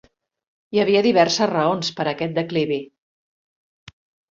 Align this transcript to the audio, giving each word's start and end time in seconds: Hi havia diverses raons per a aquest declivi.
Hi 0.75 0.79
havia 0.83 1.03
diverses 1.07 1.51
raons 1.51 1.93
per 2.01 2.07
a 2.07 2.15
aquest 2.15 2.35
declivi. 2.41 2.81